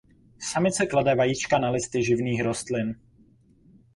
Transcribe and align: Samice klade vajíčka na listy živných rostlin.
Samice 0.39 0.85
klade 0.85 1.15
vajíčka 1.15 1.59
na 1.59 1.69
listy 1.69 2.03
živných 2.03 2.41
rostlin. 2.41 2.95